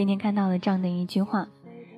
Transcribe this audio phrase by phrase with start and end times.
[0.00, 1.46] 今天看到了这样的一句话，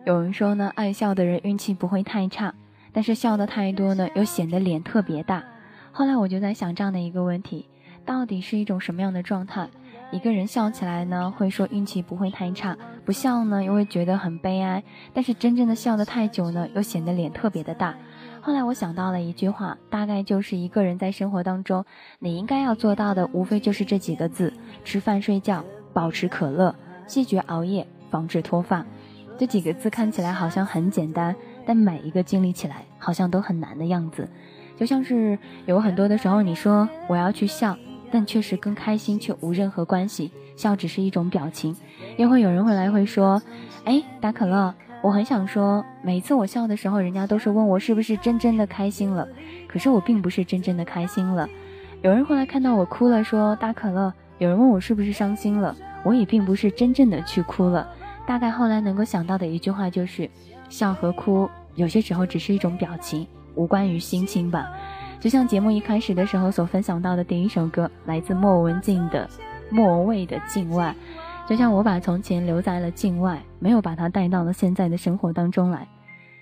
[0.04, 2.52] 有人说呢，爱笑的人运气不会太差，
[2.90, 5.44] 但是笑的太多呢，又显得脸特别大。
[5.92, 7.68] 后来我就在想这样的一个问题，
[8.04, 9.68] 到底是一种什么样的状态？
[10.10, 12.74] 一个人笑起来呢，会说运气不会太差；
[13.04, 14.82] 不笑呢，又会觉得很悲哀。
[15.14, 17.94] 但是真正的笑得太久呢，又显得脸特别的大。
[18.40, 21.84] 后来我想到了一句话，大概就是一个人在生活当中，
[22.18, 26.74] 你应该要做到的，无非就是这几个字：吃饭、睡觉、保持可乐、
[27.06, 28.86] 拒绝熬夜、防止脱发。
[29.38, 31.34] 这几个字看起来好像很简单，
[31.66, 34.28] 但每一个经历起来好像都很难的样子。
[34.76, 37.76] 就像是有很多的时候，你说我要去笑。
[38.14, 41.74] 但确实跟开心却无任何关系，笑只是一种表情。
[42.18, 43.40] 又会有人会来会说，
[43.86, 49.26] 哎，打可乐，我很想说，每次我笑的时候，人家都是问我是不是真正的开心了，
[49.66, 51.48] 可是我并不是真正的开心了。
[52.02, 57.88] 有人后来看到我哭了，说大可乐，有人问我是不是伤心了，我也并不是真正的去哭了。
[58.26, 60.30] 大概后来能够想到的一句话就是，
[60.68, 64.70] 笑和哭有些时候只是一种表情，无关于心情吧。
[65.20, 69.28] 就像节目一开始的时候所分享到的第一首歌，来自莫文静的
[69.70, 70.94] 《莫畏的境外》。
[71.48, 75.86] 就像我把从前留在了境外，没有把它带到了现在的生活当中来。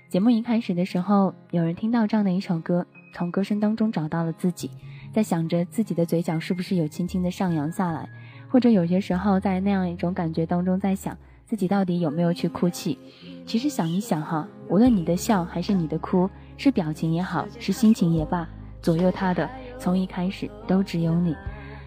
[0.09, 4.71] 节目一开始的时候，有人听到这样的一首歌，从歌声当中找到了自己，
[5.13, 8.09] 在想着自己的嘴角是不是有轻轻的上扬下来，
[8.49, 11.17] 或者有些时候在那样一种感觉当中，在想
[11.51, 12.97] 自己到底有没有去哭泣。
[13.45, 18.49] 其实想一想哈，无论你的笑还是你的哭，是表情也好，是心情也罢。
[18.81, 21.35] 左右他的，从一开始都只有你。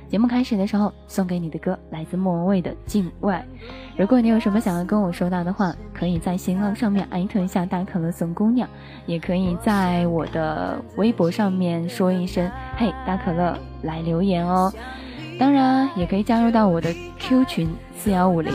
[0.09, 3.41] 节目开始的时候，送给你的歌来自莫文蔚的《境外》。
[3.97, 8.67] 如果你有什么想要跟我说到的话，可以在新浪上面艾特一下大可乐送姑娘，
[9.05, 14.69] 也可以在我的微博上面说一声“嘿，大可乐”来留言哦。
[15.39, 18.53] 当然，也可以加入到我的 Q 群四幺五零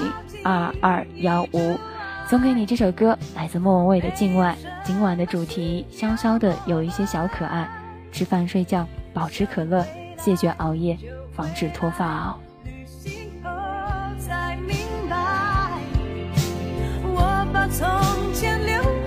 [0.48, 1.78] 二二幺五。
[2.26, 4.56] 送给你这首歌，来自莫文蔚的《境外》。
[4.82, 7.68] 今晚的主题，潇潇的有一些小可爱。
[8.10, 9.84] 吃饭睡觉，保持可乐，
[10.16, 10.96] 谢绝熬夜，
[11.32, 12.38] 防止脱发哦。
[18.66, 18.97] 如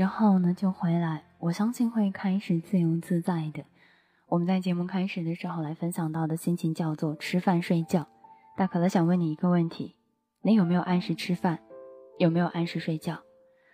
[0.00, 3.62] 之后呢，就回来，我相信会开始自由自在的。
[4.30, 8.06] 我们在节目开始的时候来分享到的心情叫做吃饭睡觉。
[8.56, 9.96] 大可乐想问你一个问题：
[10.40, 11.58] 你有没有按时吃饭？
[12.18, 13.18] 有没有按时睡觉？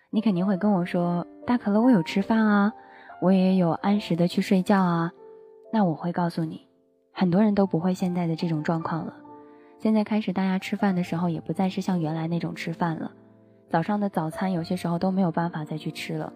[0.09, 2.73] 你肯定会跟我说：大可乐，我有吃饭啊，
[3.21, 5.09] 我也有按时的去睡觉啊。
[5.71, 6.67] 那我会告诉你，
[7.13, 9.13] 很多人都不会现在的这种状况了。
[9.79, 13.13] 现在开始，大家吃饭的时候也不再是像原来那种吃饭了。
[13.69, 16.31] 早上的早餐有些时候都没有办法再去吃了，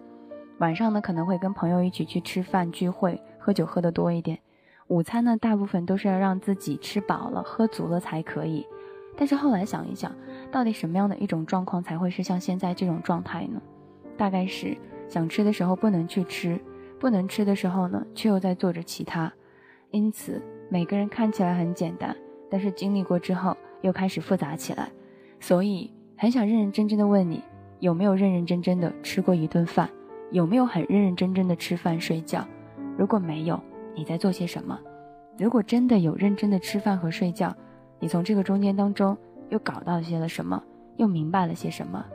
[0.58, 4.38] 晚上呢可能会跟朋友一起去吃饭聚会，喝酒喝得多一点。
[4.88, 8.66] 午餐呢大部分都是要让自己吃饱了喝足了才可以。
[9.16, 10.14] 但是后来想一想，
[10.50, 13.60] 到底什么样的一种状况才会是像现在这种状态呢？
[14.16, 14.76] 大概是
[15.08, 16.60] 想吃的时候不能去吃，
[16.98, 19.32] 不能吃的时候呢，却又在做着其他。
[19.90, 22.14] 因此，每个人看起来很简单，
[22.50, 24.90] 但是经历过之后又开始复杂起来。
[25.40, 25.90] 所以，
[26.22, 27.42] 很想认认真真的问你，
[27.80, 29.90] 有没有认认真真的吃过一顿饭？
[30.30, 32.46] 有没有很认认真真的吃饭睡觉？
[32.96, 33.60] 如果没有，
[33.96, 34.78] 你在做些什么？
[35.36, 37.52] 如果真的有认真的吃饭和睡觉，
[37.98, 40.62] 你从这个中间当中又搞到些了什么？
[40.96, 42.06] 又明白了些什么？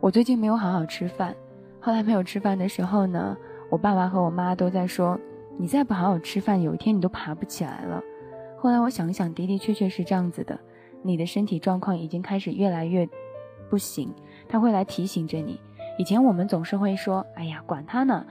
[0.00, 1.36] 我最近没有好好吃饭，
[1.80, 3.36] 后来没有吃饭的时候呢，
[3.68, 5.20] 我爸爸和我妈都在说。
[5.58, 8.02] 你再不好好吃饭，有一天你都爬不起来了。
[8.56, 10.58] 后来我想想，的的确确是这样子的。
[11.02, 13.06] 你的身体状况已经开始越来越
[13.68, 14.12] 不行，
[14.48, 15.60] 他会来提醒着你。
[15.98, 18.26] 以前我们总是会说：“哎呀，管他呢，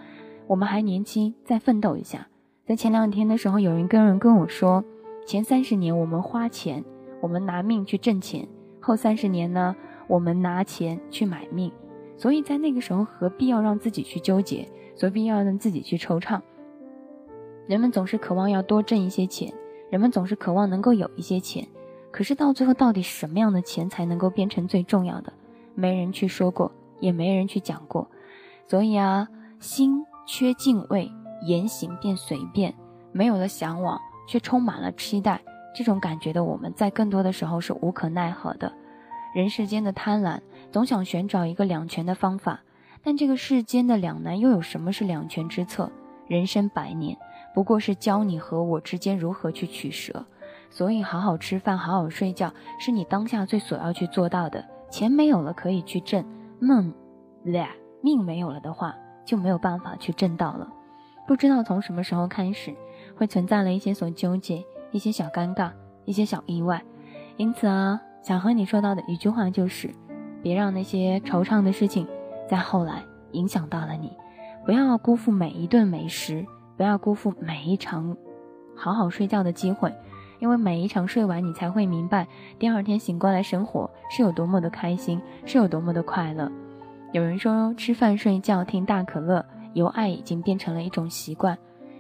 [0.47, 2.27] 我们还年轻，再奋斗一下。”
[2.65, 4.83] 在前两天的时候，有人跟人跟我说
[5.25, 6.83] ：“前三十年我们花钱，
[7.21, 8.45] 我们拿命去挣钱；
[8.80, 9.75] 后三十年呢，
[10.07, 11.71] 我们拿钱去买命。”
[12.18, 14.68] 所以在那个时候，何必要让自己去纠结？
[15.00, 16.39] 何必要让自己去惆怅？
[17.68, 19.51] 人们总是渴望要多挣一些钱，
[19.89, 21.68] 人们总是渴望能够有一些钱，
[22.13, 25.33] 可是到最后，到底什么样的钱才能够变成最重要的？
[25.74, 28.07] 没人去说过，也没人去讲过。
[28.68, 29.27] 所以啊，
[29.60, 31.12] 心缺敬畏，
[31.48, 32.71] 言行变随便，
[33.12, 35.42] 没有了向往，却充满了期待。
[35.75, 38.71] 这种感觉的我们，在更多的时候是无可奈何的。
[39.33, 40.39] 人世间的贪婪，
[40.71, 42.62] 总想寻找一个两全的方法，
[43.01, 45.92] 但这个世间的两难，又有什么是两全之策？
[46.27, 47.18] 人生百年。
[47.56, 50.25] 不过是教你和我之间如何去取舍，
[50.74, 54.66] 所以好好吃饭，好好睡觉，是你当下最所要去做到的。
[54.90, 56.25] 钱没有了可以去挣，
[56.60, 56.92] 梦，
[58.02, 60.68] 命没有了的话就没有办法去挣到了。
[61.28, 62.74] 不知道从什么时候开始，
[63.16, 65.70] 会存在了一些所纠结，一些小尴尬，
[66.06, 66.84] 一些小意外。
[67.38, 69.94] 因此啊，想和你说到的一句话就是：
[70.42, 72.08] 别让那些惆怅的事情
[72.50, 73.04] 在后来
[73.34, 74.12] 影响到了你，
[74.66, 76.44] 不要辜负每一顿美食。
[76.76, 78.18] 不要辜负每一场
[78.76, 79.94] 好好睡觉的机会，
[80.44, 82.28] 因为每一场睡完，你才会明白
[82.60, 86.51] 第二天醒过来生活是有多么的开心，是有多么的快乐。
[87.13, 91.57] 有人说，吃饭、睡觉、听大可乐，由爱已经变成了一种习惯。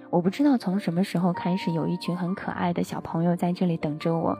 [0.09, 4.37] 我不知道从什么时候开始，有一群很可爱的小朋友在这里等着我。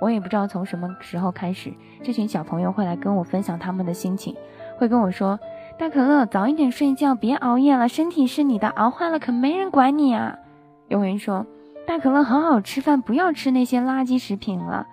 [0.00, 1.74] 我也不知道从什么时候开始，
[2.04, 4.32] 这群小朋友会来跟我分享他们的心情，
[4.78, 5.36] 会跟我说。
[5.76, 7.88] 大可乐，早一点睡觉，别熬夜了。
[7.88, 10.38] 身体是你的，熬坏了可没人管你啊。
[10.86, 11.44] 有人说，
[11.90, 14.86] 大可乐，好好吃饭，不要吃那些垃圾食品了。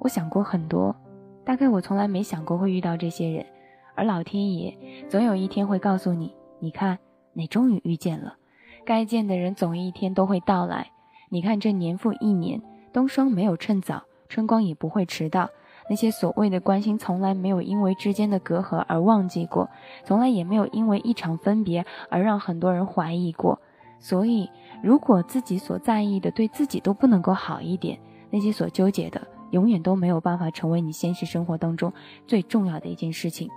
[0.00, 0.96] 我想过很多，
[1.44, 3.46] 大概我从来没想过会遇到这些人，
[3.94, 4.76] 而老天爷
[5.08, 6.98] 总有一天会告诉你，你看，
[7.34, 8.34] 你终于遇见了，
[8.84, 10.90] 该见的人总一天都会到来。
[11.28, 12.60] 你看，这年复一年，
[12.92, 15.48] 冬霜没有趁早，春光也不会迟到。
[15.88, 19.70] 那些所谓的关心，从来没有因为之间的隔阂而忘记过，
[20.02, 23.60] 从来也没有因为一场分别而让很多人怀疑过。
[24.04, 24.50] 所以，
[24.82, 27.98] 如果自己所在意的对自己都不能够好一点，
[28.28, 31.90] 那些所纠结的，永远都没有办法成为你现实生活当中
[32.26, 33.48] 最重要的一件事情。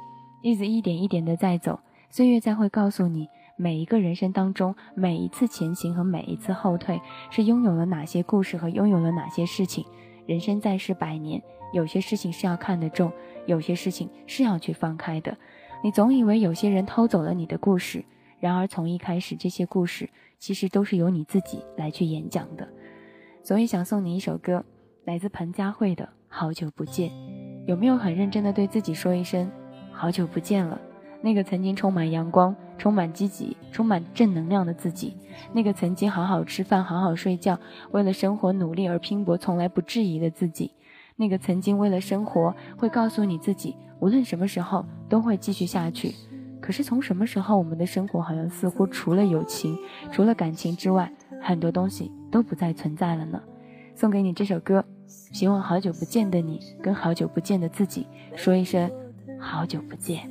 [0.42, 3.28] 日子一点一点的在走，岁月在会告诉你，
[3.58, 9.84] 每一个人生当中，每一次前行和每一次后退，是拥有了哪些故事和拥有了哪些事情。
[10.26, 11.44] 人生在世百年。
[11.74, 13.12] 有些事情是要看得重，
[13.46, 15.38] 有些事情是要去放开的。
[15.84, 18.06] 你总以为有些人偷走了你的故事，
[18.40, 22.68] 然而从一开始，这些故事其实都是由你自己来去演讲的。
[23.44, 24.64] 所以想送你一首歌，
[25.06, 27.10] 来自彭佳慧的《好久不见》。
[27.66, 29.50] 有没有很认真的对自己说一声
[29.92, 30.80] “好久不见了”？
[31.22, 35.18] 那个曾经充满阳光、充满积极、充满正能量的自己，
[35.52, 37.60] 那个曾经好好吃饭、好好睡觉，
[37.92, 40.72] 为了生活努力而拼搏、从来不质疑的自己。
[41.16, 46.14] 那个曾经为了生活会告诉你自己，无论什么时候都会继续下去。
[46.68, 49.78] 可是从什么时候，我们的生活好像似乎除了友情、
[50.12, 51.10] 除了感情之外，
[51.42, 53.42] 很多东西都不再存在了呢？
[53.96, 58.06] 送给你这首歌，希望好久不见的你跟好久不见的自己
[58.36, 58.92] 说一声
[59.40, 60.30] 好久不见。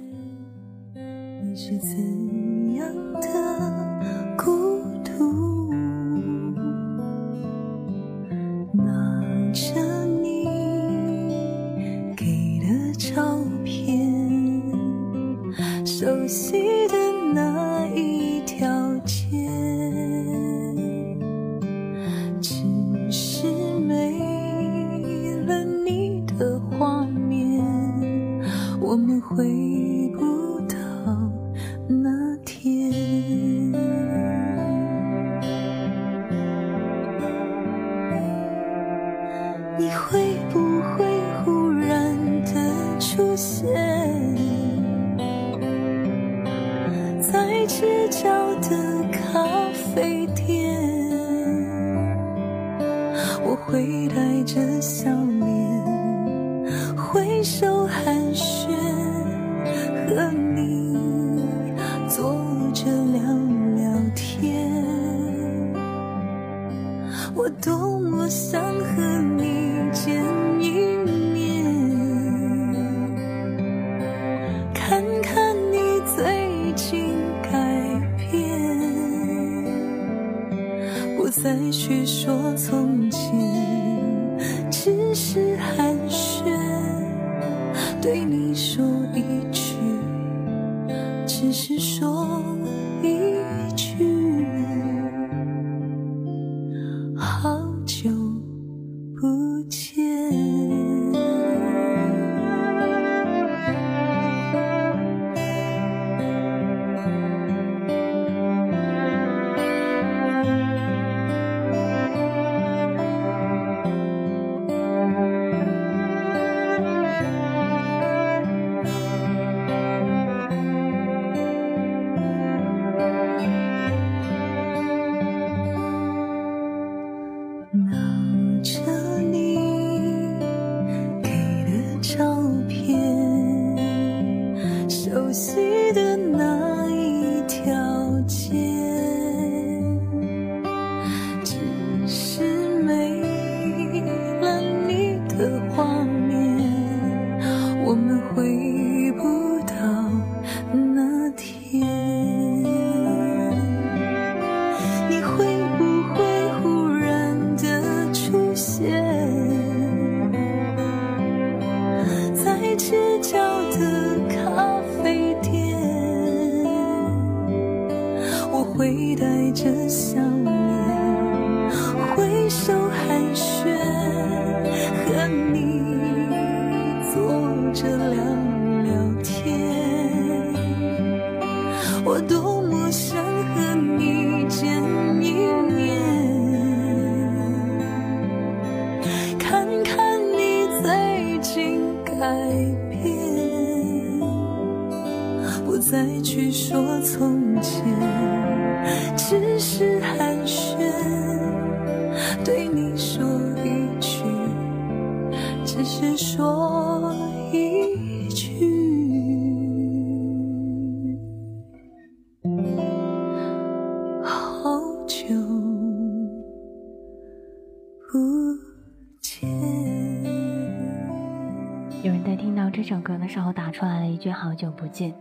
[224.32, 225.14] “好久不见”。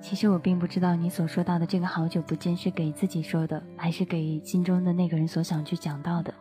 [0.00, 6.34] 其实我并不知道你所说到的这个“好久不见”是给自己说的，还是给心中的那个人所想去讲到的。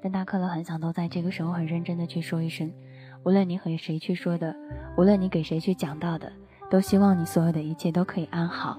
[0.00, 2.72] 但大可乐很想都在这个时候很认真的去说一声，
[3.24, 4.54] 无论你和谁去说的，
[4.96, 6.32] 无论你给谁去讲到的，
[6.70, 8.78] 都希望你所有的一切都可以安好。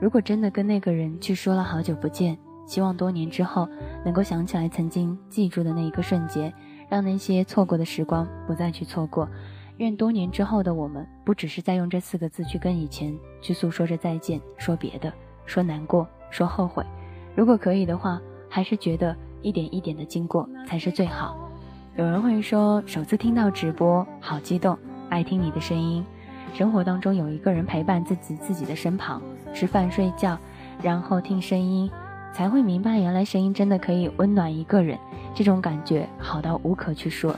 [0.00, 3.68] 如果真的跟那个人去说了好久不见，希望多年之后
[4.04, 6.52] 能够想起来曾经记住的那一个瞬间，
[6.88, 9.28] 让那些错过的时光不再去错过。
[9.78, 15.12] 愿多年之后的我们，不只是在用这四个字去跟以前去诉说着再见，说别的，
[15.46, 16.84] 说难过，说后悔。
[17.34, 21.36] 如果可以的话，还是觉得一点一点的经过才是最好。
[21.96, 26.04] 有人会说，首次听到直播，好激动，爱听你的声音。
[26.54, 29.22] 生活当中有一个人陪伴自己自己的身旁，
[29.54, 30.38] 吃饭睡觉，
[30.82, 31.90] 然后听声音，
[32.34, 34.98] 才会明白原来声音真的可以温暖一个人。
[35.34, 37.34] 这种感觉好到无可去说。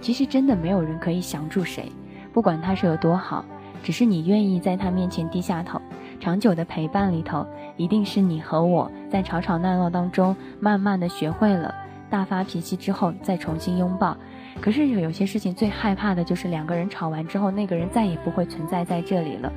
[0.00, 1.90] 其实真的没有人可以降住谁，
[2.32, 3.44] 不管他是有多好，
[3.82, 5.80] 只是你愿意在他面前低下头。
[6.18, 11.74] 长久的陪伴里头，一定是你和我在吵吵闹闹当中，慢慢的学会了
[12.08, 14.16] 大发脾气之后再重新拥抱。
[14.60, 19.52] 可是有有些事情最害怕的就是两个人吵完之后，那个人再也不会存在在这里了。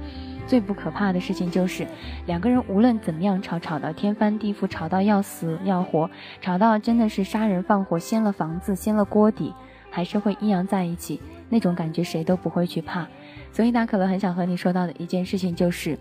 [0.45, 1.87] 最不可怕的事情就是，
[2.25, 6.09] 两个人无论怎么样吵，吵到天翻地覆，吵到要死要活，
[6.41, 9.53] 吵到真的是杀人放火，掀了房子，掀了锅底，
[9.89, 11.19] 还是会阴阳在一起。
[11.49, 13.07] 那种感觉谁都不会去怕。
[13.51, 15.97] 所以大可乐很想和你说到的一件事情就是，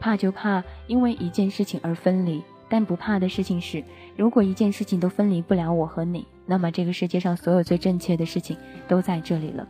[0.00, 3.82] 怕就怕因为一件事情而分离，但不怕的事情是，
[4.16, 8.56] 如果一件事情都分离不了我和你，那么这个世界上所有最正确的事情
[8.88, 9.66] 都在这里了。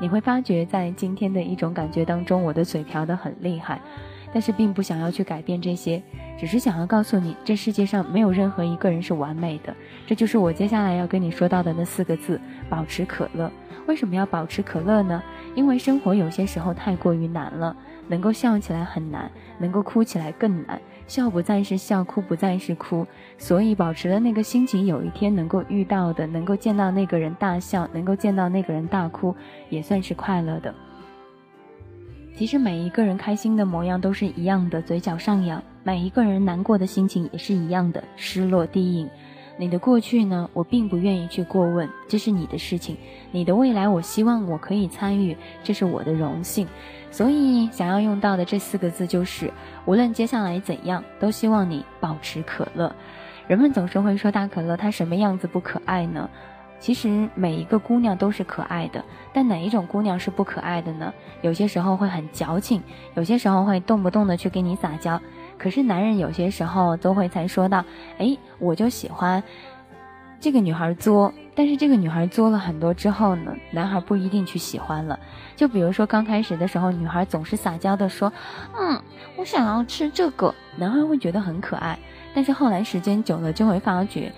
[0.00, 3.78] 你会发觉，在今天的一种感觉当中，我的嘴瓢得很厉害，
[4.32, 6.02] 但是并不想要去改变这些，
[6.38, 9.74] 只是想要告诉你，这世界上没有任何一个人是完美的。
[10.06, 13.50] 这就是我接下来要跟你说到的那四个字：保持可乐。
[13.86, 15.22] 为什么要保持可乐呢？
[15.54, 17.74] 因为生活有些时候太过于难了，
[18.08, 20.80] 能够笑起来很难，能够哭起来更难。
[21.08, 23.04] 笑不再是笑，哭不再是哭，
[23.36, 29.34] 所以保持了那个心情，有一天能够遇到的，能够见到那个人大笑，能够见到那个人大哭，
[29.70, 30.72] 也算是快乐的。
[32.40, 39.06] 其实每一个人开心的模样都是一样的，嘴角上扬；每一个人难过的心情也是一样的，失落低吟。
[39.58, 40.48] 你的过去呢？
[40.54, 42.96] 我并不愿意去过问，这是你的事情；
[43.30, 46.66] 你的未来，我希望我可以参与，这是我的荣幸。
[47.10, 49.52] 所以，想要用到的这四个字就是：
[49.84, 52.90] 无论接下来怎样，都希望你保持可乐。
[53.48, 56.30] 人们总是会说大可乐，它什么样子不可爱呢？
[56.80, 61.12] 其实每一个姑娘都是可爱的，但哪一种姑娘是不可爱的呢？
[61.42, 62.82] 有些时候会很矫情，
[63.14, 65.20] 有些时候会动不动的去给你撒娇。
[65.58, 67.84] 可是男人有些时候都会才说到，
[68.16, 69.42] 哎，我就喜欢
[70.40, 75.20] 这个女孩作，但是这个女孩作了很多之后呢，男孩不一定去喜欢了。
[75.54, 78.32] 就比如说刚开始的时候，女孩总是撒娇的说，
[78.74, 78.98] 嗯，
[79.36, 81.98] 我想要吃这个，男孩会觉得很可爱。
[82.34, 84.32] 但是后来时间久了，就会发觉。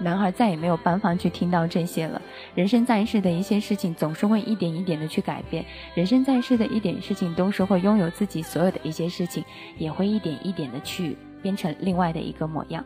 [0.00, 2.20] 男孩再也没有办法去听到这些了。
[2.54, 5.64] 人生在世的一些事情，总是会一点一点的去改变。
[5.94, 9.44] 人生在世的一点事情，都是会拥有自己所有的一些事情，
[9.76, 12.84] 也会一点一点的去变成另外的一个模样。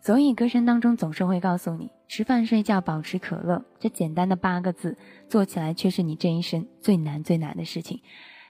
[0.00, 4.96] 所以歌声当中总是会告诉你：吃饭、睡觉、保持可乐，这简单的八个字，
[5.28, 8.00] 做起来却是你这一生最难最难的事情。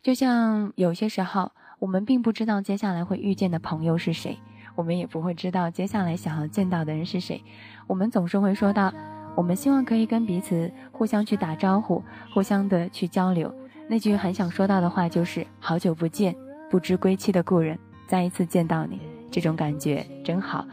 [0.03, 4.39] 就像有些时候，我们并不知道接下来会遇见的朋友是谁。
[4.79, 7.43] 我们也不会知道接下来想要见到的人是谁，
[7.89, 8.93] 我们总是会说到，
[9.35, 12.01] 我们希望可以跟彼此互相去打招呼，
[12.33, 13.53] 互相的去交流。
[13.89, 16.33] 那句很想说到的话就是“好久不见，
[16.71, 19.01] 不知归期的故人，再一次见到你，
[19.33, 20.65] 这种感觉真好。”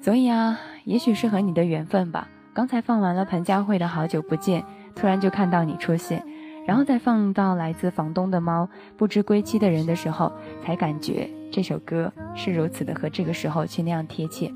[0.00, 2.26] 所以啊，也许是和你的缘分吧。
[2.54, 4.64] 刚才放完了彭佳慧的好久不见，
[4.96, 6.24] 突然就看到你出现。
[6.66, 10.32] 然后再放到来自房东的猫不知归期的人的时候，
[10.64, 14.50] 才感觉这首歌是如此的和这个时候去那样贴切。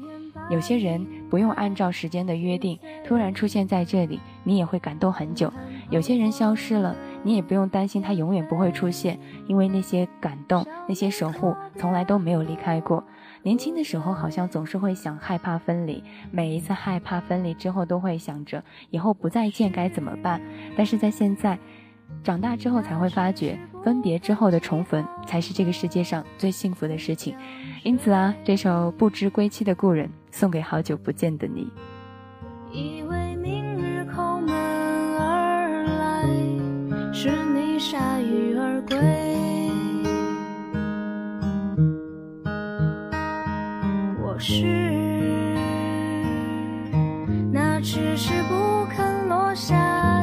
[0.49, 5.49] 有些人不用按照时间的约定突然出现在这里，你也会感动很久；
[5.91, 13.05] 有些人消失了，你也不用担心他永远不会出现，因为那些感动、那些守护从来都没有离开过。
[13.43, 20.41] 年轻的时候好像总是会想害怕分离，每一次害怕分离之后都会想着以后不再见该怎么办。
[20.77, 21.59] 但是在现在。
[22.23, 27.37] 长大之后才会发觉，分别之后的重逢才是这个世界上最幸福的事情。
[27.85, 31.71] 因此啊，这首不知归期的故人送给好久不见的你。
[32.73, 34.53] 以为明日叩门
[35.19, 36.27] 而来，
[37.13, 38.99] 是你铩羽而归。
[44.21, 44.65] 我是
[47.53, 50.16] 那迟迟不肯落下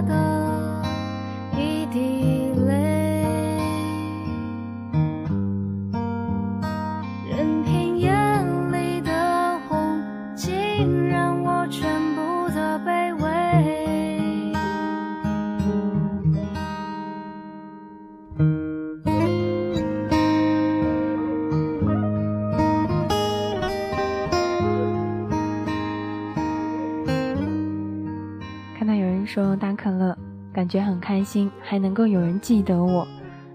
[29.34, 30.16] 说大可乐，
[30.54, 33.08] 感觉很开心，还能够有人记得我，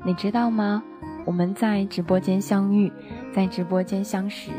[0.04, 0.82] 你知道吗？
[1.24, 2.92] 我们在直播间相遇，
[3.32, 4.50] 在直播间相识。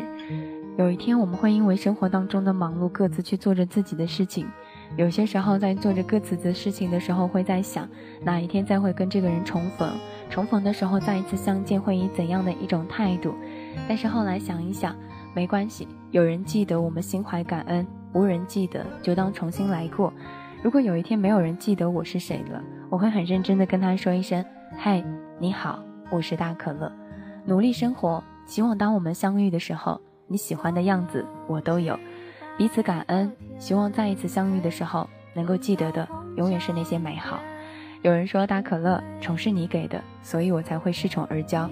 [0.77, 4.47] 有一天，我们会因为生活当中的忙碌，各自去做着自己的事情。
[4.95, 7.85] 有些时候，在做着各自的事情的时候，会在想，
[8.23, 9.91] 哪一天再会跟这个人重逢？
[10.29, 13.33] 重逢的时候，再一次相见，会以怎样的一种态度？
[13.89, 14.95] 但是后来想一想，
[15.35, 20.13] 没关系，有人记得我们，心怀感恩；无人记得，就当重新来过。
[20.61, 24.43] 如果有一天没有人记得我是谁了，我会很认真的跟他说一声
[24.77, 25.01] ：“嗨，
[25.39, 26.91] 你好，我是大可乐。”
[27.47, 31.97] 努力生活，希望当我们相遇的时候，你喜欢的样子我都有。
[32.57, 37.39] 彼此感恩，希望再一次相遇的时候，能够记得的永远是那些美好。
[38.01, 41.69] 有人说大可乐宠是你给的，所以我才会恃宠而骄。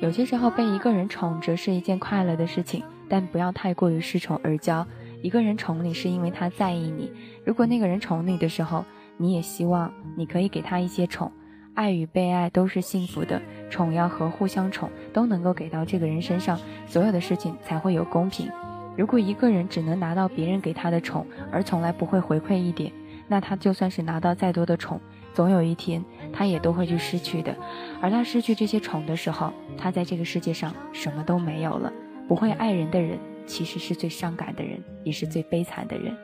[0.00, 4.84] 有些时候被一个人宠着是一件快乐的事情，但不要太过于恃宠而骄。
[5.22, 7.12] 一个人宠你是因为他在意你，
[7.44, 8.84] 如果那个人宠你的时候，
[9.16, 11.30] 你也希望你可以给他一些宠。
[11.74, 18.50] 爱与被爱都是幸福的，宠要和互相宠都能够给到这个人身上，所有的事情才会有公平。
[18.96, 22.92] 如果一个人只能拿到别人给他的宠，而从来不会回馈一点，
[23.28, 25.00] 那他就算是拿到再多的宠，
[25.32, 27.56] 总有一天他也都会去失去的。
[28.00, 31.92] 而他失去这些宠的时候，他在这个世界上什么都没有了。
[32.26, 33.18] 不会爱人的人。
[33.48, 36.14] 其实是最伤感的人，也是最悲惨的人。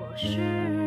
[0.00, 0.85] 我是。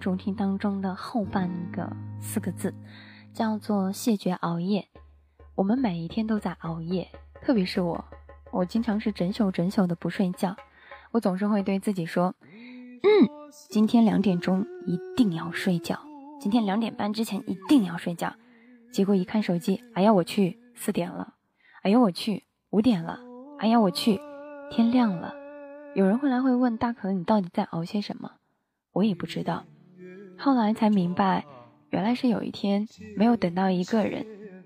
[0.00, 2.74] 主题当中的后半个四个字，
[3.34, 4.88] 叫做谢绝熬夜。
[5.54, 7.06] 我们每一天都在熬夜，
[7.42, 8.02] 特别是我，
[8.50, 10.56] 我经常是整宿整宿的不睡觉。
[11.10, 12.34] 我总是会对自己说
[13.04, 13.28] ：“嗯，
[13.68, 15.98] 今天两点钟一定要睡觉，
[16.40, 18.32] 今天两点半之前一定要睡觉。”
[18.90, 21.34] 结果一看手机，哎呀我去，四点了！
[21.82, 23.20] 哎呀我去，五点了！
[23.58, 24.18] 哎呀我去，
[24.70, 25.34] 天亮了！
[25.94, 28.32] 有人会来会问大可，你到底在熬些什么？
[28.92, 29.64] 我也不知道。
[30.42, 31.44] 后来才明白，
[31.90, 34.24] 原来是有一天没有等到一个人。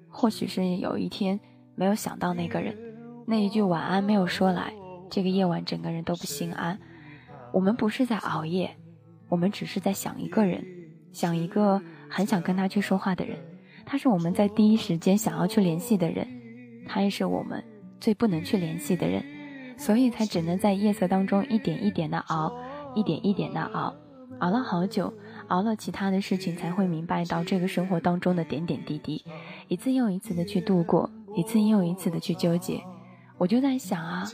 [0.08, 1.40] 或许是有一天
[1.74, 2.78] 没有想到那个人，
[3.26, 4.72] 那一句晚安没有说来，
[5.10, 6.78] 这个夜晚整个人都不心安。
[7.52, 8.76] 我们不是在熬夜，
[9.28, 10.64] 我们只是在想一个人，
[11.12, 13.36] 想一个很想跟他去说话的人。
[13.84, 16.24] 他是我们在第一时间想要去联系的人，
[16.86, 17.60] 他也是我们
[17.98, 19.24] 最不能去联系的人，
[19.76, 22.52] 所以才只能在夜色当中一点一点的熬，
[22.94, 23.92] 一点一点的熬，
[24.38, 25.12] 熬了好久。
[25.48, 29.24] 熬了其他的事情，才会明白到这个生活当中的点点滴滴，
[29.68, 32.80] 一次又一次的去度过，一次又一次的去纠结。
[33.36, 34.24] 我就在想啊，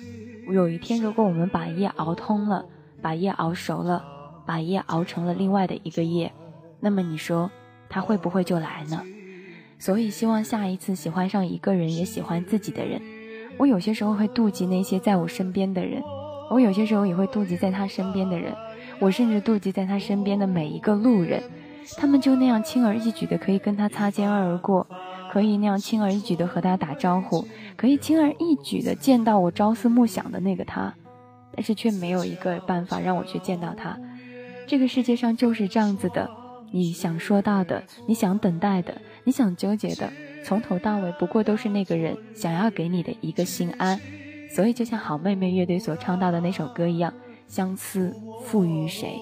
[0.48, 2.64] 有一天如果我们把夜熬通了，
[3.00, 4.04] 把夜熬熟了，
[4.46, 6.32] 把夜熬成了另外的一个夜，
[6.80, 7.50] 那么你说
[7.88, 9.02] 他会不会就来呢？
[9.78, 13.00] 所以希望下一次喜欢上一个人，也喜欢自己的人。
[13.56, 16.02] 我有些时候会妒忌那些在我身边的人，
[16.50, 18.54] 我有些时候也会妒忌在他身边的人。
[19.00, 21.42] 我甚至妒忌在他身边的每一个路人，
[21.96, 24.86] 他们就那样轻而易举的可以跟他擦肩而过，
[25.32, 30.94] 可以那样轻而易举的和他打招呼，可以轻而易举的见到我朝思暮想的那个他，
[31.56, 33.98] 但是却没有一个办法让我去见到他。
[34.66, 36.30] 这个世界上就是这样子的，
[36.70, 40.12] 你想说到的，你想等待的，你想纠结的，
[40.44, 43.98] 从头到尾不过都是那个人想要给你的一个心安。
[44.54, 47.12] 所以就像好妹妹乐队所唱到的那首歌一样。
[47.46, 49.20] 相思赋予谁？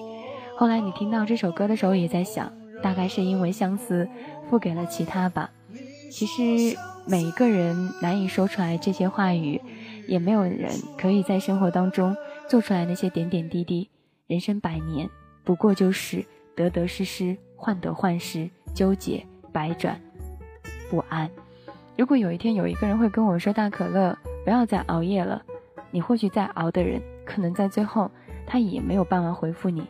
[0.55, 2.51] 后来你听到这首歌的时候，也在想，
[2.81, 4.07] 大概是因为相思
[4.49, 5.49] 付给了其他吧。
[6.11, 9.61] 其实每一个人难以说出来这些话语，
[10.07, 12.15] 也没有人可以在生活当中
[12.47, 13.89] 做出来那些点点滴滴。
[14.27, 15.09] 人生百年，
[15.43, 19.99] 不过就是得得失失，患得患失，纠结百转
[20.89, 21.29] 不安。
[21.95, 25.41] 如果有一天有一个人会跟我说：“大可乐，不要再熬夜了。”
[25.91, 28.11] 你或许在熬的人，可能在最后。
[28.49, 29.87] 他也没有办法回复你。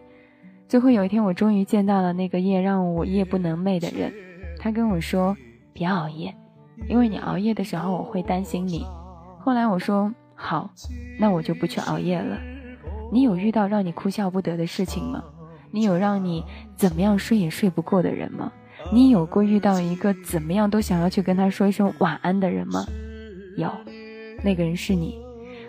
[0.67, 4.13] 最后有一天，我终于见到了那个夜让我夜不能寐的人。
[4.59, 5.35] 他跟我说
[5.73, 6.35] ：“别熬夜，
[6.87, 8.85] 因为你熬夜的时候我会担心你。”
[9.39, 10.69] 后来我说：“好，
[11.17, 12.37] 那我就不去熬夜了。”
[13.11, 15.23] 你有遇到让你哭笑不得的事情吗？
[15.71, 16.43] 你有让你
[16.75, 18.51] 怎么样睡也睡不过的人吗？
[18.93, 22.85] 你有过遇到一个怎么样都想要去跟他说一声晚安的人吗？
[23.57, 23.71] 有，
[24.43, 25.19] 那个人是你。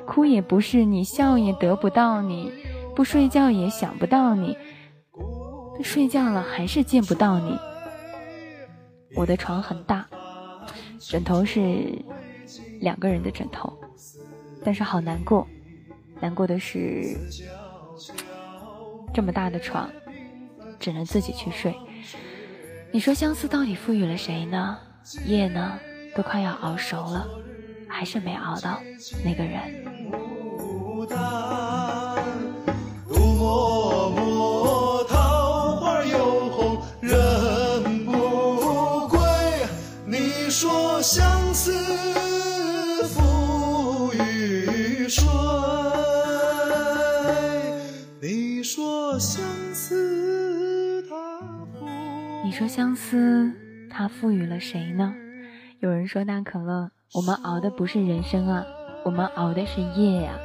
[0.07, 2.53] 哭也不是你，笑也得不到你。
[2.95, 4.57] 不睡觉也想不到你，
[5.83, 7.59] 睡觉了还是见不到你。
[9.15, 10.07] 我的床很大，
[10.99, 11.99] 枕头是
[12.81, 13.73] 两个人的枕头，
[14.65, 15.47] 但是好难过，
[16.21, 17.17] 难过的是
[19.13, 19.91] 这么大的床，
[20.79, 21.75] 只能自己去睡。
[22.93, 24.79] 你说相思到底赋予了谁呢？
[25.25, 25.79] 夜呢，
[26.15, 27.27] 都快要熬熟了，
[27.89, 28.81] 还是没熬到
[29.25, 29.61] 那个人。
[52.61, 53.51] 说相思
[53.89, 55.15] 它赋予了谁呢？
[55.79, 58.67] 有人说大可乐，我们熬的不是人生啊，
[59.03, 60.39] 我们熬的是夜呀！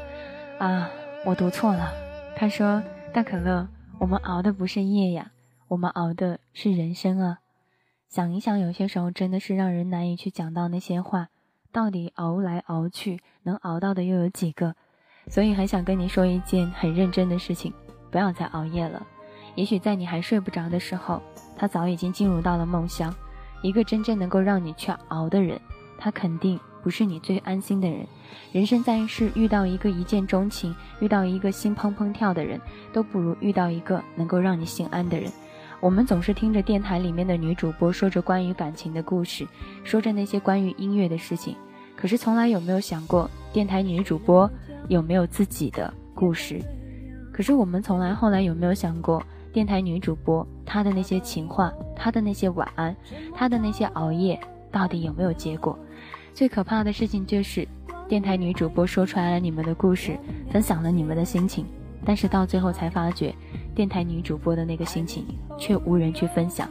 [0.58, 0.90] 啊，
[1.26, 1.92] 我读错了。
[2.38, 2.82] 他说
[3.14, 3.68] 大可乐，
[4.00, 5.32] 我们熬的不是夜呀，
[5.68, 7.40] 我们熬的是人生啊。
[8.08, 11.28] 想一想，有些时候真的是让人难以去讲到那些话。
[11.74, 14.76] 到底熬来熬去，能熬到的又有几个？
[15.28, 17.74] 所以很想跟你说一件很认真的事情：
[18.10, 19.06] 不要再熬夜了。
[19.56, 21.22] 也许在你还睡不着的时候，
[21.58, 23.14] 他早已经进入到了梦乡。
[23.62, 25.60] 一个真正能够让你去熬的人，
[25.98, 28.06] 他肯定不是你最安心的人。
[28.52, 32.60] 人生在世，遇到一个一见钟情，遇到一个心怦怦跳的人，
[32.94, 35.32] 都不如遇到一个能够让你心安的人。
[35.80, 39.48] 我们总是听着电台里面的女主播说着关于感情的故事，
[39.84, 41.56] 说着那些关于音乐的事情，
[41.96, 44.50] 可是从来有没有想过，电台女主播
[44.90, 46.62] 有没有自己的故事。
[47.34, 49.22] 可是我们从来后来有没有想过，
[49.56, 52.94] 电台女主播她的那些情话，她的那些晚安，
[53.34, 54.38] 她的那些熬夜，
[54.70, 55.80] 到底有没有结果？
[56.34, 57.66] 最可怕的事情就是，
[58.06, 60.18] 电台女主播说出来了你们的故事，
[60.52, 61.66] 分享了你们的心情，
[62.04, 63.34] 但是到最后才发觉，
[63.74, 65.26] 电台女主播的那个心情
[65.58, 66.68] 却无人去分享。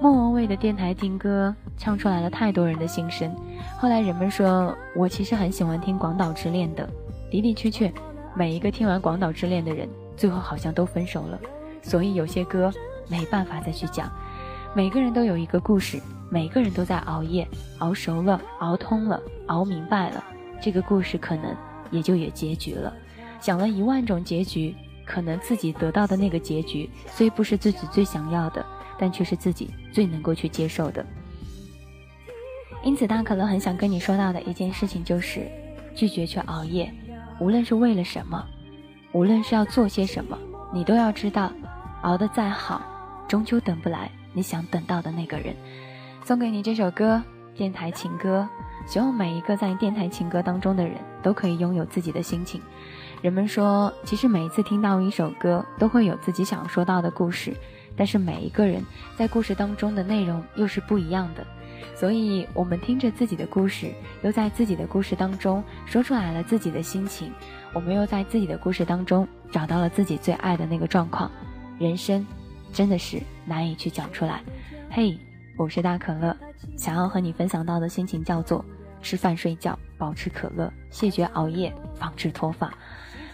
[0.00, 3.34] 莫文蔚的电台听歌唱出来了太多人的心声。
[3.78, 6.88] 后来人们说我其实很喜欢听《广岛之恋》的，
[7.32, 7.92] 的的确确，
[8.36, 11.40] 每一个听完《广岛之恋》的人，最后好像都分手了。
[11.82, 12.72] 所以有些歌
[13.08, 14.10] 没办法再去讲。
[14.74, 17.46] 每个人都有一个故事，每个人都在熬夜，
[17.78, 20.24] 熬熟了，熬通了，熬明白了，
[20.62, 21.54] 这个故事可能
[21.90, 22.94] 也就有结局了。
[23.40, 28.64] 想了一万种结局，可能自己得到的那个结局，虽不是自己最想要的。
[28.98, 31.04] 但却是自己最能够去接受的，
[32.84, 35.50] 因此大可乐很想跟你说到的一件事情就是，
[35.92, 36.92] 拒绝去熬夜，
[37.40, 38.46] 无论是为了什么，
[39.10, 40.38] 无论是要做些什么，
[40.72, 41.50] 你都要知道，
[42.02, 42.82] 熬得再好，
[43.26, 45.54] 终究等不来你想等到的那个人。
[46.24, 47.22] 送给你这首歌，
[47.54, 48.48] 电台情歌，
[48.86, 52.60] 希望每一个在电台情歌当中的人都可以拥有自己的心情。
[53.22, 57.56] 人们说，其实每一次听到一首歌，都会有自己想说到的故事。
[57.94, 58.82] 但是每一个人
[59.16, 61.46] 在故事当中的内容又是不一样的，
[61.94, 67.30] 所以我们听着自己的故事，又在自己的故事当中说出来了自己的心情，
[67.74, 71.30] 我们又在自己的故事当中找到了自己最爱的那个状况。
[71.82, 72.24] 人生
[72.72, 74.40] 真的是难以去讲出来。
[74.88, 75.18] 嘿，
[75.56, 76.36] 我是大可乐，
[76.76, 78.64] 想要和你分享到的心情叫做：
[79.02, 82.72] 吃饭睡觉，保持可乐，谢绝熬夜，防止脱发。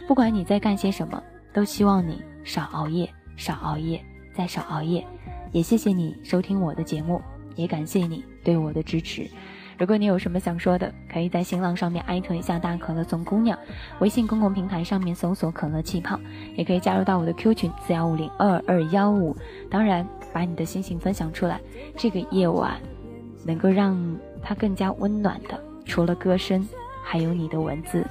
[0.07, 4.03] 不管你在干些什么，都希望你少熬夜，少熬夜。
[4.33, 5.07] 再少熬夜，
[5.53, 7.21] 也谢谢你收听我的节目，
[7.55, 9.29] 也感谢你对我的支持。
[9.79, 13.57] 如果你有什么想说的，可以在新浪上面艾特一下大可乐总姑娘，
[14.01, 16.19] 微信公共平台上面搜索可乐气泡，
[16.57, 19.37] 也可以加入到我的 Q 群四幺五零二二幺五。
[19.71, 21.61] 当然，把你的心情分享出来。
[21.97, 22.75] 这个夜晚，
[23.45, 23.97] 能够让
[24.43, 26.67] 它更加温暖的，除了歌声，
[27.05, 28.05] 还有你的文字。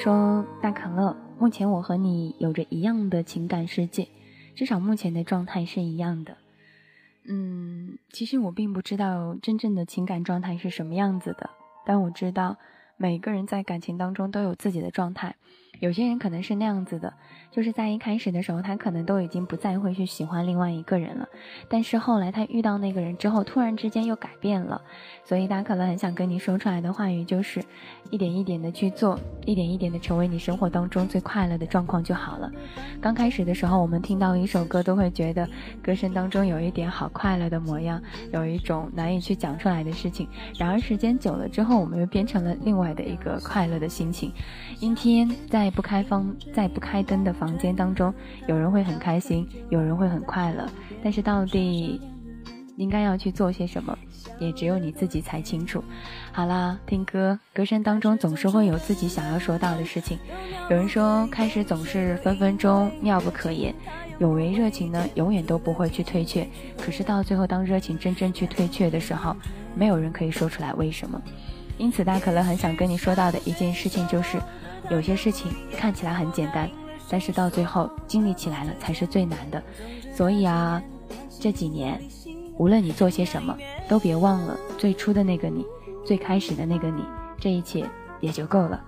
[0.00, 4.06] 说大可乐，目前我和你有着一样的情感世界，
[4.54, 6.36] 至少目前的状态是一样的。
[7.24, 11.50] 嗯，其实我并不知道真正的情感状态是什么样子的，
[11.84, 12.58] 但我知道
[12.96, 15.34] 每个人在感情当中都有自己的状态。
[15.80, 17.14] 有些人可能是那样子的，
[17.50, 21.28] 就是在一开始的时候，他可能都已经不再会去喜欢另外一个人了，
[21.68, 24.82] 但是后来他遇到那个人之后，突然之间又改变了。
[25.24, 27.62] 所以他可能很想跟你说出来的话语就是，
[28.10, 32.50] 一点一点的去做，一点一点的成为你生活当中最快乐的状况就好了。
[33.00, 35.48] 刚开始的时候，我们听到一首歌都会觉得
[35.82, 40.28] 歌声当中有一点好快乐的模样，有一种难以去讲出来的事情。
[40.58, 44.30] 然而时间久了之后，我们又变成了另外的一个快乐的心情。
[44.80, 45.72] 阴天在。
[45.78, 48.12] 不开风，在不开灯的房间当中，
[48.46, 50.68] 有人会很开心，有人会很快乐。
[51.02, 52.00] 但是到底
[52.76, 53.96] 应该要去做些什么，
[54.38, 55.82] 也只有你自己才清楚。
[56.32, 60.18] 好啦，听歌，歌声当中总是会有自己想要说到的事情。
[60.68, 63.74] 有人说，开始总是分分钟妙不可言，
[64.18, 66.46] 有为热情呢，永远都不会去退却。
[66.76, 69.34] 可是到最后，当热情真正去退却的时候，
[69.74, 71.20] 没有人可以说出来为什么。
[71.78, 74.38] 因此，大可乐很想跟你说到的一件事情就是。
[74.90, 76.70] 有些事情看起来很简单，
[77.08, 79.62] 但是到最后经历起来了才是最难的。
[80.12, 80.82] 所以啊，
[81.40, 82.00] 这几年，
[82.56, 83.56] 无论你做些什么，
[83.88, 85.64] 都别忘了最初的那个你，
[86.04, 87.02] 最开始的那个你，
[87.38, 87.84] 这一切
[88.20, 88.82] 也就够了。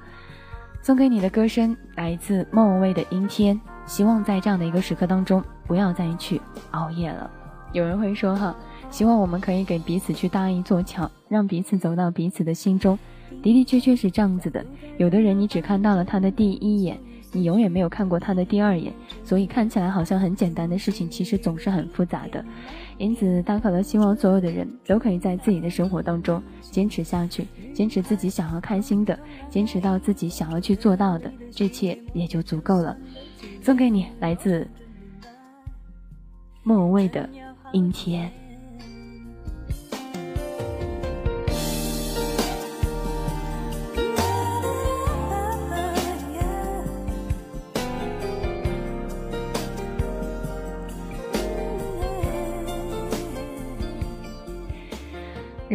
[0.82, 3.54] 送给你的歌声来自莫文蔚的《阴天》，
[3.86, 6.40] 希望在这样的一个时刻当中，不要再去
[6.72, 7.30] 熬夜了。
[7.72, 8.56] 有人会说哈，
[8.90, 12.98] 希望我们可以给彼此去搭一座桥，让彼此走到彼此的心中。
[13.42, 14.64] 的的确确是这样子的。
[14.98, 16.98] 有的人你只看到了他的第一眼。
[17.32, 18.92] 你永远没有看过他的第二眼，
[19.24, 22.44] 所以看起来好像很简单的事情，其实总是很复杂的。
[22.98, 32.96] 因此，大可乐希望所有的人都可以在自己的生活当中坚持下去，坚持自己想要开心的，坚持到自己想要去做到的，这一切也就足够了。
[33.62, 34.66] 送给你来自
[36.62, 37.28] 莫文蔚的
[37.72, 38.28] 《阴天》。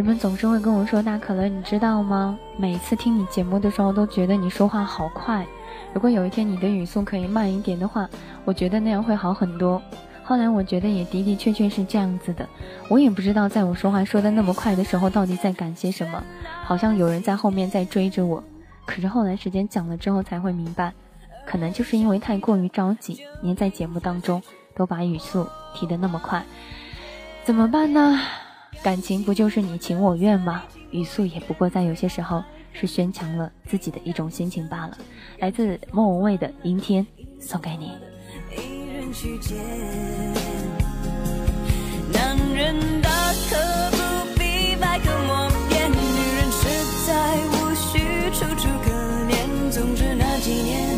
[0.05, 2.37] 你们总是会跟我说：“大可乐，你知道吗？
[2.57, 5.43] 每次听你节目的时候，都觉得你说话好快。
[5.95, 8.07] 如果有一天你的语速可以慢一点的话，
[8.43, 9.81] 我觉得那样会好很多。”
[10.23, 12.47] 后来我觉得也的的确确是这样子的。
[12.87, 16.23] 我也不知道在我说话说的那么快的时候，到底在赶些什么。
[16.63, 18.43] 好像有人在后面在追着我。
[18.85, 20.93] 可是后来时间讲了之后，才会明白，
[21.47, 24.39] 可能就是因为太过于着急，您在节目当中
[24.75, 26.45] 都把语速提得那么快。
[27.43, 28.19] 怎么办呢？
[28.83, 30.63] 感情不就是你情我愿吗？
[30.91, 34.97] 语速也不过在有些时候是宣强了自己的一种心情罢了。
[35.39, 37.05] 来自莫文蔚的《阴天》，
[37.39, 37.91] 送给你。
[42.13, 43.09] 男人大
[43.49, 43.57] 可
[43.91, 43.97] 不
[44.39, 45.95] 必百口莫辩，女
[46.35, 46.61] 人实
[47.07, 48.91] 在无需楚楚可
[49.27, 49.33] 怜。
[49.71, 50.95] 总之那几年，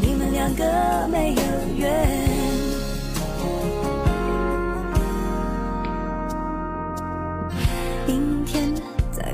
[0.00, 1.42] 你们两个没有
[1.78, 2.01] 缘。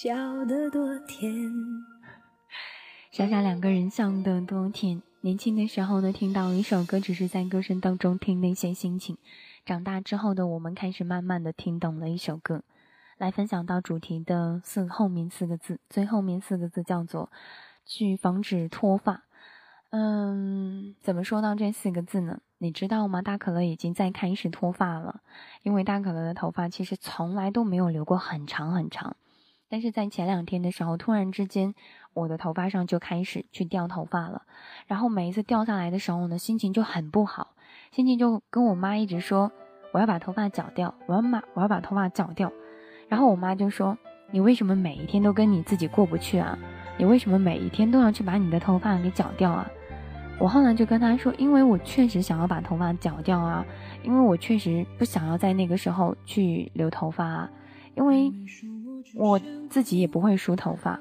[0.00, 1.28] 笑得多甜，
[3.10, 5.02] 傻傻两个人笑得多甜。
[5.22, 9.18] 年轻的时候呢，听到一首歌，只是在歌声当中听那些心情。
[9.66, 12.62] 长大之后的我们，开始慢慢的听懂了一首歌。
[13.16, 17.32] 来分享到主题的四后面四个字，最后面四个字叫做
[17.84, 19.24] “去防止脱发”。
[19.90, 22.40] 嗯，怎么说到这四个字呢？
[22.58, 23.20] 你知道吗？
[23.20, 25.22] 大可乐已经在开始脱发了，
[25.64, 29.16] 因为大可乐的头发其实从来都没有留过很长很长。
[29.70, 31.74] 但是在前两天的时候，突然之间，
[32.14, 34.42] 我的头发上就开始去掉头发了。
[34.86, 37.54] 然后每一次掉下来的时候呢，心情就很不好，
[37.90, 39.52] 心情就跟我妈一直说
[39.92, 42.50] ：“我要把头发绞掉，我要把我要把头发绞掉。”
[43.08, 43.98] 然后我妈就说
[44.32, 46.58] ：“你为什么每一天都跟你自己过不去啊？
[46.96, 49.70] 你为什么每一天都要去把你的头发给绞掉啊？”
[50.40, 53.62] 我后来就跟她说：“因为我确实想要把头发绞掉啊，
[54.02, 57.50] 因为我确实不想要在那个时候去留头发啊，
[57.94, 58.32] 因为。”
[59.14, 60.98] 我自己也不会梳头发，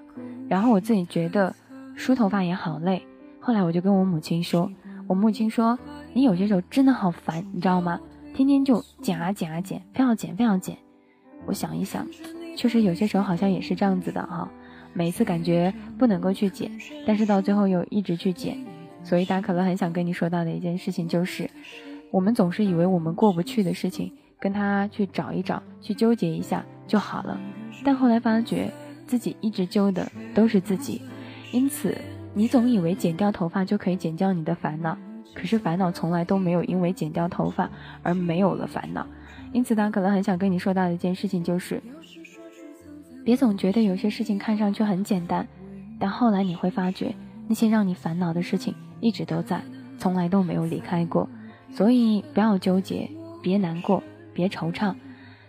[0.47, 1.55] 然后我自己觉得
[1.95, 3.01] 梳头发也好累。
[3.39, 4.71] 后来我就跟我母亲说，
[5.07, 5.77] 我母亲说
[6.13, 7.99] ：“你有些时候真的好烦，你知道吗？
[8.33, 10.77] 天天就剪啊剪啊剪，非要剪非要剪。”
[11.45, 12.05] 我想一想，
[12.55, 14.49] 确实有些时候好像也是这样子的哈。
[14.93, 16.71] 每次感觉不能够去剪，
[17.05, 18.57] 但是到最后又一直去剪。
[19.03, 21.49] 所以大可乐很想跟你说到的一件事情就是，
[22.11, 27.39] 我们总是以为我们过不去的事情，跟他去找一找，去纠结一下就好了。
[27.83, 28.71] 但后来发觉
[29.05, 31.01] 自己一直揪的都是自己，
[31.51, 31.97] 因此
[32.33, 34.97] 你总以为剪掉头发就可以剪掉你的烦恼，
[35.33, 37.69] 可是烦恼从来都没有因为剪掉头发
[38.03, 39.07] 而没有了烦恼。
[39.53, 41.81] 因此，他可能很想跟你说到的一件事情就是，
[43.23, 45.47] 别总觉得有些事情看上去很简单，
[45.97, 47.15] 但后来你会发觉
[47.47, 49.61] 那些让你烦恼的事情一直都在，
[49.97, 51.29] 从来都没有离开过。
[51.71, 53.09] 所以不要纠结，
[53.41, 54.03] 别难过，
[54.33, 54.93] 别惆怅。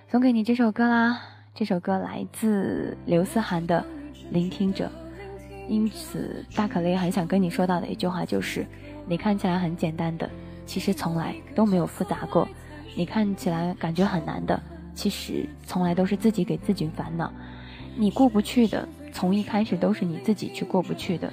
[0.09, 1.21] 送给你这首歌啦。
[1.59, 3.85] 这首歌来自刘思涵的
[4.31, 4.87] 《聆听者》，
[5.69, 8.65] 因此大可乐很想跟你说到的一句话就是：
[9.09, 10.31] 你看起来很简单的，
[10.65, 12.47] 其实从来都没有复杂过；
[12.95, 14.63] 你看起来感觉很难的，
[14.95, 17.33] 其实从来都是自己给自己烦恼。
[17.97, 21.29] 你过不去的，从一开始都是你自己去过不去的。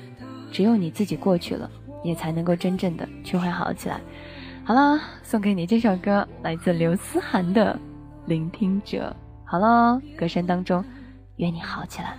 [0.51, 1.69] 只有你自己过去了，
[2.03, 4.01] 也才能够真正的去会好起来。
[4.63, 7.79] 好了，送给你这首歌，来自刘思涵的
[8.27, 9.15] 《聆听者》。
[9.47, 10.83] 好了，歌声当中，
[11.37, 12.15] 愿你好起来。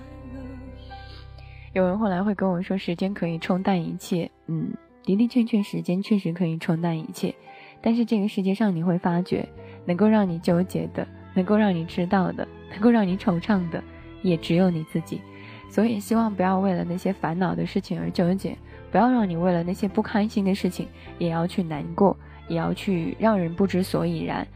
[1.73, 4.31] 有人后来会跟我说，时间可以冲淡一切。
[4.47, 4.73] 嗯，
[5.05, 7.35] 的的确确，时间确实可以冲淡一切。
[7.83, 9.47] 但是这个世界上，你会发觉，
[9.85, 13.83] 能够让你纠结的，能够让你知道的，能够让你惆怅的，
[14.23, 15.21] 也只有你自己。
[15.69, 18.57] 所以，希望不要为了那些烦恼的事情而纠结，
[18.93, 22.17] 不要让你为了那些不开心的事情也要去难过，
[22.47, 24.47] 也要去让人不知所以然。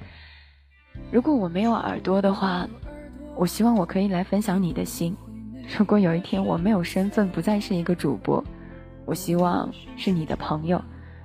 [1.10, 2.68] 如果我没有耳朵的话，
[3.36, 5.16] 我希望我可以来分享你的心。
[5.78, 8.42] 如果有一天我没有身份，不再是一个主播，
[9.04, 10.80] 我希望是你的朋友。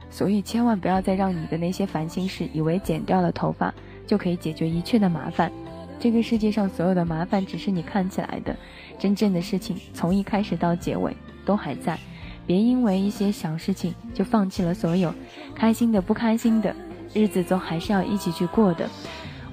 [0.09, 3.73] 所以千万不要再让你的那些烦心事，以为剪掉了头发
[4.07, 5.51] 就可以解决一切的麻烦。
[5.99, 8.55] 这个世界上所有的麻烦只是你看起来的，
[8.99, 11.97] 真正的事情从一开始到结尾都还在。
[12.45, 15.13] 别因为一些小事情就放弃了所有，
[15.55, 16.73] 开心的不开心的
[17.13, 18.87] 日子总还是要一起去过的。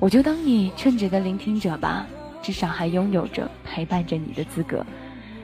[0.02, 2.04] 我就当你称职的聆听者吧，
[2.42, 4.84] 至少还拥有着陪伴着你的资格。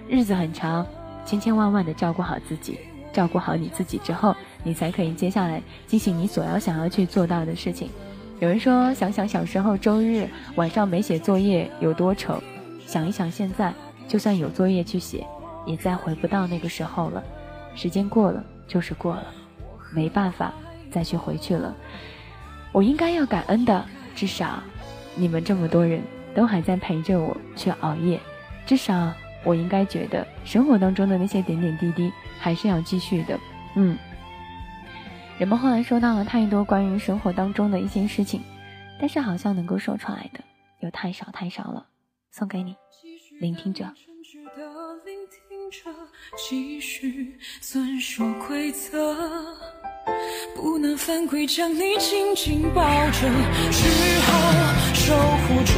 [0.09, 0.85] 日子很长，
[1.25, 2.77] 千千万万的照顾好自己。
[3.13, 4.35] 照顾好你自己之后，
[4.65, 7.89] 你才可以接下来进行你所要想要去做到的事情。
[8.41, 12.43] 有人说，想想小时候周日晚上没写作业有多愁，
[12.85, 13.73] 想一想现在，
[14.09, 15.25] 就算有作业去写，
[15.67, 17.23] 也再回不到那个时候了。
[17.77, 19.27] 时间过了就是过了，
[19.95, 20.53] 没办法
[20.91, 21.73] 再去回去了。
[22.73, 23.85] 我应该要感恩的，
[24.19, 24.61] 至少
[25.14, 26.03] 你们这么多人
[26.35, 28.19] 都还在陪着我去熬夜，
[28.66, 29.12] 至少。
[29.45, 33.39] 我应该觉得生活当中的那些点点滴滴还是要继续的，
[33.77, 33.97] 嗯。
[35.39, 38.43] 人们后来说到了太多关于生活当中的一些事情，
[38.99, 40.41] 但是好像能够说出来的
[40.81, 41.87] 又太少太少了。
[42.33, 42.75] 送给你，
[43.41, 43.87] 聆听者。
[46.37, 49.14] 继续遵守规则，
[50.55, 53.29] 不能犯规，将你紧紧抱着，
[53.71, 53.81] 只
[54.27, 54.29] 好
[54.95, 55.73] 守护着。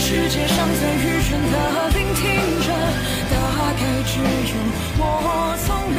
[0.00, 1.54] 世界上最愚蠢的
[1.90, 2.24] 聆听
[2.62, 2.68] 着，
[3.30, 3.36] 大
[3.74, 4.54] 概只有
[4.98, 5.02] 我
[5.66, 5.98] 聪明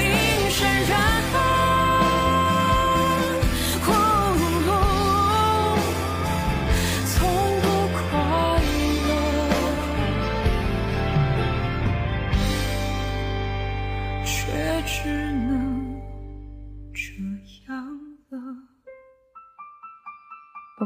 [0.49, 0.57] 善
[0.87, 0.93] 良，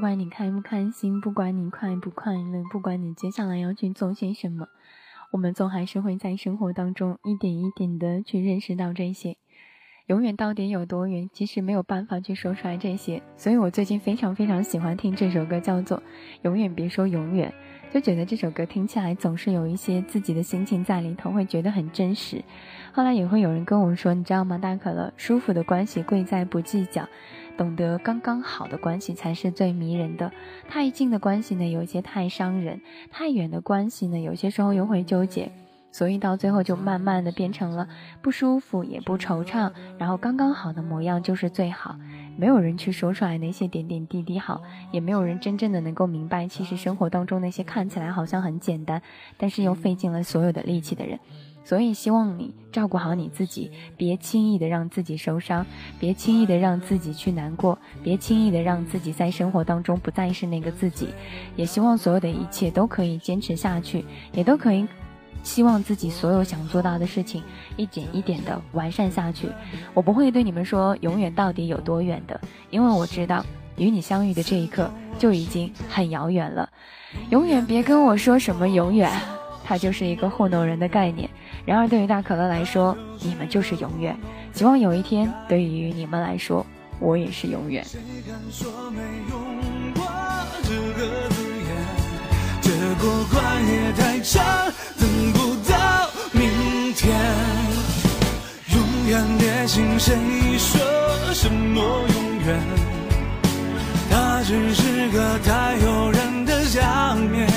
[0.03, 4.67] 不管你开不开心，不管你快不快乐，不管你接下来要去做些什么，
[5.31, 9.37] 我们总还是会在生活当中一点一点的去认识到这些。
[10.07, 11.29] 永远到底有多远？
[11.31, 13.23] 其实没有办法去说出来这些。
[13.37, 15.97] 所以我最近非常非常喜欢听这首歌，叫做
[16.41, 17.53] 《永远别说永远》，
[17.93, 22.43] 就觉得这首歌听起来总是有一些自己的心情在里头，会觉得很真实。
[22.91, 24.57] 后来也会有人跟我说，你知道吗？
[24.57, 27.07] 大可乐，舒服的关系贵在不计较。
[27.55, 30.31] 懂得刚刚好的关系才是最迷人的，
[30.67, 32.79] 太近的关系呢，有些太伤人；
[33.11, 35.51] 太远的关系呢，有些时候又会纠结，
[35.91, 37.87] 所以到最后就慢慢的变成了
[38.21, 41.95] 不舒服也不惆怅，然后刚刚好的模样就是最好。
[42.35, 48.99] 没有人去说出来那些点点滴滴好，也没有人真正的能够明白，其实生活当中那些看起来好像很简单，
[49.37, 51.19] 但是又费尽了所有的力气的人。
[51.66, 55.66] 所以，希望你照顾好你自己，别轻易的让自己受伤，
[55.97, 61.07] 别轻易的让自己去难过，别轻易的让自己在生活当中不再是那个自己。
[61.55, 64.03] 也希望所有的一切都可以坚持下去，
[64.34, 64.86] 也都可以
[65.41, 67.41] 希望自己所有想做到的事情
[67.78, 69.47] 一点一点的完善下去。
[69.93, 72.39] 我不会对你们说永远到底有多远的，
[72.72, 73.45] 因为我知道
[73.78, 76.70] 与你相遇的这一刻就已经很遥远了。
[77.30, 79.09] 永远别跟我说什么永远。
[79.66, 81.30] 它就是一个糊弄人的概念。
[81.66, 84.18] 然而，对于大可乐来说，你们就是永远。
[84.53, 86.66] 希望有一天，对于你们来说，
[86.99, 87.86] 我也是永远。
[92.61, 94.43] 这过关也太长，
[94.99, 97.18] 等不到明天。
[98.74, 100.16] 永远别信谁
[100.57, 100.80] 说
[101.34, 102.61] 什么永远，
[104.09, 107.47] 它只是个太诱人的想念。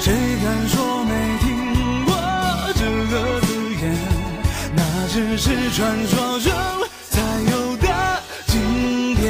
[0.00, 1.47] 谁敢说没听
[5.18, 6.52] 只是传说中
[7.08, 7.88] 才有的
[8.46, 9.26] 经典。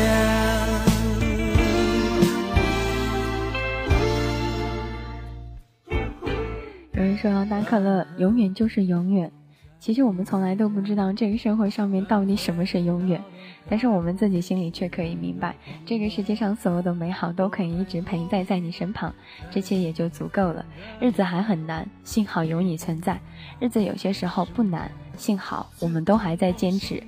[6.93, 9.32] 有人说，大可乐永远就是永远。
[9.80, 13.22] 其实我们从来都不知道这个社会上面到底什么是永远，
[13.68, 15.54] 但是我们自己心里却可以明白，
[15.86, 19.14] 这个世界上所有的美好都可以一直陪在在你身旁，
[19.50, 20.64] 这些也就足够了。
[21.00, 23.14] 日子还很难，幸好有你存在；
[23.60, 27.02] 日子有些时候不难，幸好我们都还在坚持。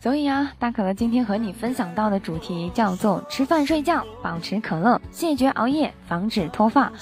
[0.00, 6.92] 所以啊，大可乐今天和你分享到的主题叫做吃饭睡觉，保持可乐，谢绝熬夜，防止脱发，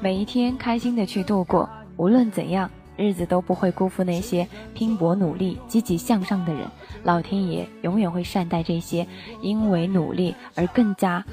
[0.00, 2.70] 每一天开心的去度过，无论怎样。
[2.98, 6.66] 日子都不会辜负那些拼搏努力、积极向上的人。
[7.04, 9.06] 老天爷永远会善待这些
[9.40, 11.24] 因为努力而更加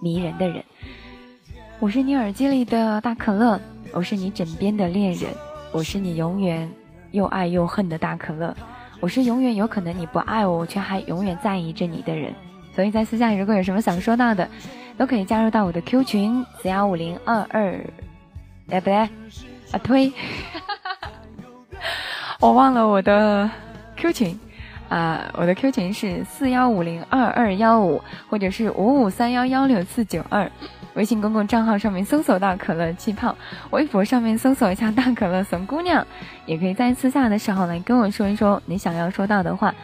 [0.00, 0.64] 迷人的人。
[1.80, 3.60] 我是你耳机里的大可乐，
[3.92, 5.30] 我是你枕边的恋人，
[5.72, 6.70] 我是你永远
[7.10, 8.56] 又爱又恨的大可乐，
[9.00, 12.32] 我是永远有可能你不爱我，却还永远在意着你的人。
[12.74, 14.48] 所以在私下如果有什么想说到的，
[14.96, 17.84] 都可以加入到我的 Q 群四幺五零二二，
[18.70, 19.10] 哎不对，啊
[19.82, 20.12] 推，
[22.40, 23.50] 我忘了我的
[23.96, 24.38] Q 群。
[24.88, 28.00] 啊，我的 Q 群是四幺五零二二幺五，
[28.30, 30.50] 或者是五五三幺幺六四九二。
[30.94, 33.36] 微信公共账号上面搜索到可乐气泡，
[33.68, 36.06] 微博上面搜索一下大可乐怂姑娘，
[36.46, 39.74] 也可以在私下的时候来跟我说一说你想要说到的话。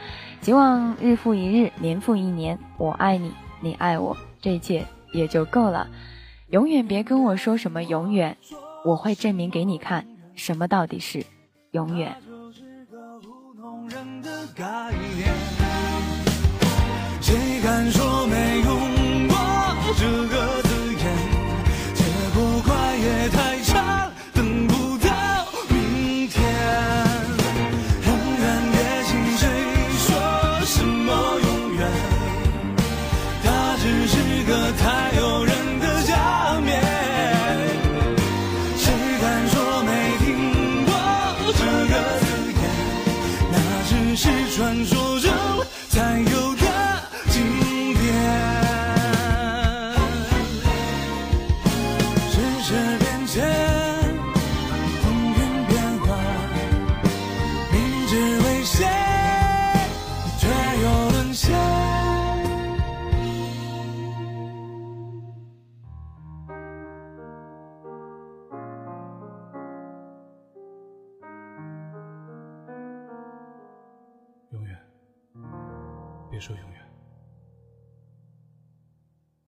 [0.40, 3.30] 希望日复一日，年复一年，我爱你，
[3.61, 5.86] 你爱我，这一切也就够了。
[6.49, 8.38] 永远别跟我说什么永远，
[8.86, 11.24] 我会证明给你看，什么到底是
[11.75, 12.16] 永远。